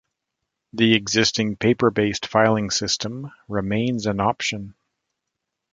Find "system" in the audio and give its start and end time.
2.71-3.31